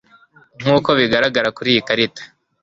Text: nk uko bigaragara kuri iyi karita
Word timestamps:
nk 0.61 0.67
uko 0.77 0.89
bigaragara 0.99 1.49
kuri 1.57 1.69
iyi 1.73 1.81
karita 1.87 2.23